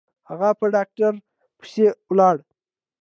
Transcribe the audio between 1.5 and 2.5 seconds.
پسې ولاړه.